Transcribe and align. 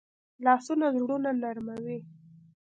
لاسونه 0.45 0.87
زړونه 0.97 1.29
نرموي 1.41 1.97